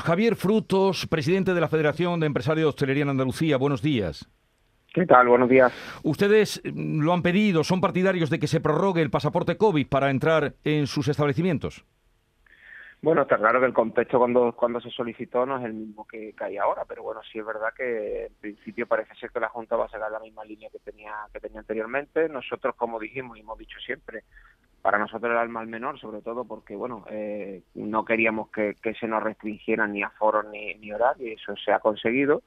Javier 0.00 0.36
Frutos, 0.36 1.06
presidente 1.06 1.52
de 1.52 1.60
la 1.60 1.68
Federación 1.68 2.18
de 2.18 2.26
Empresarios 2.26 2.64
de 2.64 2.68
Hostelería 2.70 3.02
en 3.02 3.10
Andalucía. 3.10 3.58
Buenos 3.58 3.82
días. 3.82 4.26
¿Qué 4.94 5.06
tal? 5.06 5.28
Buenos 5.28 5.48
días. 5.48 5.72
Ustedes 6.02 6.62
mm, 6.64 7.00
lo 7.00 7.12
han 7.12 7.22
pedido, 7.22 7.62
son 7.62 7.80
partidarios 7.80 8.30
de 8.30 8.38
que 8.38 8.46
se 8.46 8.60
prorrogue 8.60 9.02
el 9.02 9.10
pasaporte 9.10 9.56
COVID 9.56 9.86
para 9.86 10.10
entrar 10.10 10.54
en 10.64 10.86
sus 10.86 11.08
establecimientos. 11.08 11.84
Bueno, 13.02 13.22
está 13.22 13.36
claro 13.36 13.58
que 13.58 13.66
el 13.66 13.72
contexto 13.72 14.18
cuando, 14.18 14.52
cuando 14.52 14.80
se 14.80 14.90
solicitó 14.90 15.44
no 15.44 15.58
es 15.58 15.64
el 15.64 15.74
mismo 15.74 16.06
que, 16.06 16.34
hay 16.38 16.56
ahora, 16.56 16.84
pero 16.86 17.02
bueno, 17.02 17.20
sí 17.30 17.40
es 17.40 17.44
verdad 17.44 17.70
que 17.76 18.26
en 18.26 18.34
principio 18.34 18.86
parece 18.86 19.14
ser 19.16 19.30
que 19.30 19.40
la 19.40 19.48
Junta 19.48 19.76
va 19.76 19.86
a 19.86 19.90
sacar 19.90 20.10
la 20.10 20.20
misma 20.20 20.44
línea 20.44 20.70
que 20.70 20.78
tenía, 20.78 21.12
que 21.32 21.40
tenía 21.40 21.60
anteriormente. 21.60 22.28
Nosotros, 22.28 22.76
como 22.76 23.00
dijimos 23.00 23.36
y 23.36 23.40
hemos 23.40 23.58
dicho 23.58 23.78
siempre, 23.84 24.22
para 24.82 24.98
nosotros 24.98 25.30
era 25.30 25.42
el 25.42 25.48
mal 25.48 25.68
menor, 25.68 25.98
sobre 26.00 26.20
todo 26.20 26.44
porque, 26.44 26.74
bueno, 26.74 27.04
eh, 27.08 27.62
no 27.74 28.04
queríamos 28.04 28.50
que, 28.50 28.74
se 28.98 29.06
nos 29.06 29.22
restringieran 29.22 29.92
ni 29.92 30.02
aforos 30.02 30.44
ni, 30.50 30.74
ni 30.74 30.92
horarios 30.92 31.30
y 31.30 31.32
eso 31.32 31.54
se 31.64 31.72
ha 31.72 31.78
conseguido. 31.78 32.42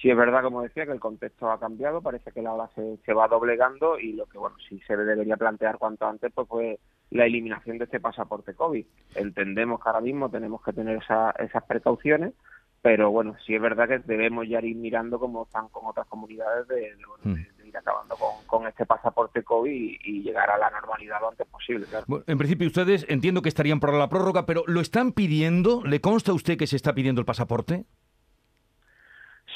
Sí 0.00 0.08
es 0.08 0.16
verdad, 0.16 0.42
como 0.42 0.62
decía, 0.62 0.86
que 0.86 0.92
el 0.92 1.00
contexto 1.00 1.50
ha 1.50 1.60
cambiado, 1.60 2.00
parece 2.00 2.32
que 2.32 2.40
la 2.40 2.54
hora 2.54 2.70
se, 2.74 3.12
va 3.12 3.28
doblegando 3.28 3.98
y 3.98 4.12
lo 4.12 4.26
que, 4.26 4.38
bueno, 4.38 4.56
sí 4.68 4.80
se 4.86 4.96
debería 4.96 5.36
plantear 5.36 5.78
cuanto 5.78 6.06
antes, 6.06 6.32
pues 6.32 6.48
fue 6.48 6.78
la 7.10 7.26
eliminación 7.26 7.78
de 7.78 7.84
este 7.84 8.00
pasaporte 8.00 8.54
COVID. 8.54 8.86
Entendemos 9.16 9.82
que 9.82 9.88
ahora 9.88 10.00
mismo 10.00 10.30
tenemos 10.30 10.62
que 10.62 10.72
tener 10.72 10.96
esas 10.96 11.64
precauciones, 11.68 12.32
pero 12.80 13.10
bueno, 13.10 13.36
sí 13.44 13.54
es 13.54 13.60
verdad 13.60 13.88
que 13.88 13.98
debemos 13.98 14.48
ya 14.48 14.60
ir 14.60 14.76
mirando 14.76 15.18
cómo 15.18 15.44
están 15.44 15.68
con 15.68 15.86
otras 15.86 16.06
comunidades 16.06 16.66
de, 16.68 16.94
hmm. 17.24 17.34
Ir 17.72 17.78
acabando 17.78 18.14
con, 18.46 18.66
este 18.66 18.86
pasaporte 18.86 19.42
COVID 19.42 19.98
y, 20.04 20.22
llegar 20.22 20.50
a 20.50 20.58
la 20.58 20.70
normalidad 20.70 21.20
lo 21.20 21.30
antes 21.30 21.46
posible. 21.48 21.86
en 22.26 22.38
principio 22.38 22.68
ustedes 22.68 23.04
entiendo 23.08 23.42
que 23.42 23.48
estarían 23.48 23.80
por 23.80 23.92
la 23.92 24.08
prórroga, 24.08 24.46
pero 24.46 24.62
¿lo 24.66 24.80
están 24.80 25.12
pidiendo? 25.12 25.82
¿Le 25.84 26.00
consta 26.00 26.30
a 26.30 26.34
usted 26.34 26.56
que 26.56 26.66
se 26.66 26.76
está 26.76 26.94
pidiendo 26.94 27.20
el 27.20 27.24
pasaporte? 27.24 27.84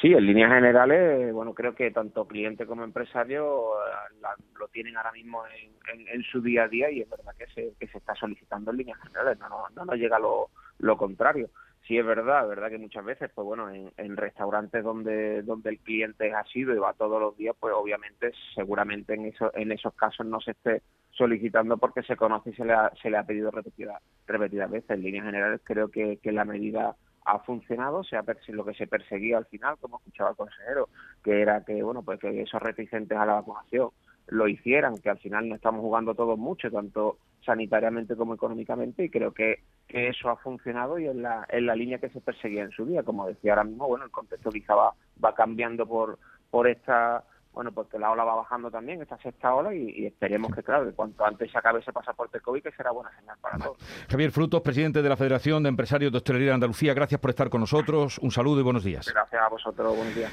Sí, 0.01 0.13
en 0.13 0.27
líneas 0.27 0.53
generales, 0.53 1.33
bueno, 1.33 1.55
creo 1.55 1.75
que 1.75 1.91
tanto 1.91 2.27
cliente 2.27 2.67
como 2.67 2.85
empresario 2.85 3.47
eh, 3.47 4.27
lo 4.59 4.69
tienen 4.69 4.97
ahora 4.97 5.13
mismo 5.13 5.43
en, 5.47 6.23
su 6.25 6.43
día 6.43 6.65
a 6.65 6.69
día 6.69 6.91
y 6.91 7.01
es 7.01 7.09
verdad 7.09 7.33
que 7.39 7.47
se, 7.47 7.73
que 7.79 7.87
se 7.87 7.99
está 7.99 8.15
solicitando 8.15 8.71
en 8.71 8.77
líneas 8.79 9.01
generales, 9.01 9.39
no, 9.39 9.49
no, 9.49 9.65
no 9.75 9.85
nos 9.85 9.97
llega 9.97 10.19
lo, 10.19 10.51
lo 10.79 10.97
contrario. 10.99 11.49
Sí 11.87 11.97
es 11.97 12.05
verdad, 12.05 12.49
verdad 12.49 12.69
que 12.69 12.79
muchas 12.79 13.05
veces, 13.05 13.31
pues 13.33 13.47
bueno, 13.47 13.71
en, 13.71 14.17
restaurantes 14.17 14.83
donde 14.83 15.43
donde 15.43 15.71
el 15.71 15.79
cliente 15.79 16.35
ha 16.35 16.43
sido 16.45 16.75
y 16.75 16.79
va 16.79 16.95
todos 16.95 17.21
los 17.21 17.37
días, 17.37 17.55
pues 17.61 17.73
obviamente, 17.77 18.33
seguramente 18.57 19.15
en 19.15 19.27
eso, 19.27 19.53
en 19.55 19.71
esos 19.71 19.95
casos 19.95 20.27
no 20.27 20.41
se 20.41 20.51
esté 20.51 20.83
solicitando 21.13 21.77
porque 21.79 22.03
se 22.03 22.17
conoce 22.17 22.51
y 22.51 22.55
se 22.55 22.65
le 22.65 22.73
ha, 22.73 22.91
se 23.01 23.09
le 23.09 23.19
ha 23.19 23.23
pedido 23.23 23.53
repetidas 23.53 24.03
repetidas 24.27 24.69
veces. 24.69 24.91
En 24.91 25.03
líneas 25.03 25.27
generales 25.27 25.61
creo 25.63 25.89
que, 25.89 26.17
que 26.17 26.33
la 26.33 26.45
medida 26.45 26.97
ha 27.25 27.39
funcionado, 27.41 28.03
se 28.03 28.17
ha 28.17 28.25
lo 28.49 28.65
que 28.65 28.75
se 28.75 28.89
perseguía 28.89 29.39
al 29.39 29.47
final, 29.47 29.77
como 29.81 29.99
escuchaba 29.99 30.31
el 30.31 30.37
consejero, 30.37 30.89
que 31.23 31.41
era 31.41 31.65
que 31.65 31.83
bueno 31.85 32.03
pues 32.03 32.19
que 32.19 32.43
esos 32.43 32.61
reticentes 32.61 33.17
a 33.17 33.27
la 33.27 33.35
vacunación 33.35 33.91
lo 34.29 34.49
hicieran, 34.49 34.99
que 34.99 35.11
al 35.11 35.19
final 35.19 35.49
no 35.49 35.55
estamos 35.55 35.81
jugando 35.81 36.15
todos 36.15 36.39
mucho, 36.39 36.71
tanto 36.71 37.19
sanitariamente 37.45 38.17
como 38.17 38.35
económicamente, 38.35 39.05
y 39.05 39.11
creo 39.11 39.33
que, 39.33 39.63
que 39.87 40.09
eso 40.09 40.31
ha 40.31 40.37
funcionado 40.37 40.99
y 40.99 41.07
en 41.07 41.23
la, 41.23 41.47
en 41.49 41.67
la 41.67 41.77
línea 41.77 41.99
que 41.99 42.11
se 42.11 42.21
perseguía 42.21 42.65
en 42.65 42.73
su 42.73 42.85
día. 42.87 43.03
Como 43.03 43.27
decía 43.27 43.53
ahora 43.53 43.65
mismo, 43.65 43.87
bueno, 43.87 44.05
el 44.05 44.11
contexto 44.11 44.51
quizá 44.51 44.75
va, 44.75 44.95
va 45.25 45.35
cambiando 45.35 45.87
por, 45.87 46.19
por 46.51 46.67
esta 46.67 47.25
bueno, 47.57 47.73
pues 47.73 47.89
que 47.89 47.99
la 47.99 48.11
ola 48.11 48.23
va 48.23 48.35
bajando 48.35 48.71
también, 48.71 49.01
esta 49.01 49.17
sexta 49.17 49.55
ola, 49.55 49.75
y, 49.75 50.05
esperemos 50.05 50.55
que, 50.55 50.63
claro, 50.63 50.85
que 50.85 50.93
cuanto 50.93 51.25
antes 51.25 51.51
se 51.51 51.57
acabe 51.57 51.81
ese 51.81 51.91
pasaporte 51.91 52.39
COVID, 52.39 52.63
que 52.63 52.71
será 52.73 52.91
buena 52.91 53.11
señal 53.19 53.39
para 53.41 53.57
todos. 53.57 53.79
Javier 54.11 54.31
Frutos, 54.31 54.61
presidente 54.61 55.01
de 55.01 55.09
la 55.09 55.17
Federación 55.17 55.63
de 55.63 55.71
Empresarios 55.71 56.13
de 56.13 56.19
Hostelería 56.19 56.49
de 56.49 56.55
Andalucía, 56.55 56.93
gracias 56.93 57.19
por 57.19 57.31
estar 57.31 57.49
con 57.49 57.63
nosotros, 57.63 58.19
un 58.19 58.31
saludo 58.31 58.61
y 58.61 58.63
buenos 58.63 58.85
días. 58.85 59.11
Gracias 59.11 59.41
a 59.41 59.49
vosotros, 59.49 59.97
buenos 59.97 60.15
días. 60.15 60.31